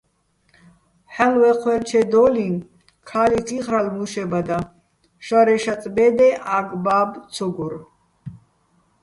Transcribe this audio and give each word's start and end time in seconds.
ჰ̦ალო̆ 1.13 1.39
ვაჴვაჲლჩედო́ლიჼ 1.41 2.47
ქა́ლიქ 3.09 3.49
იხრალო̆ 3.57 3.95
მუშებადაჼ, 3.97 4.59
შარე 5.25 5.55
შაწ 5.63 5.83
ბე́დე 5.95 6.29
ა́გ-ბა́ბო̆ 6.57 7.23
ცო 7.33 7.47
გურ. 7.55 7.73